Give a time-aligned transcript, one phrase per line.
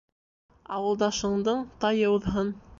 [0.77, 2.55] Ауылдашыңдың тайы уҙһын.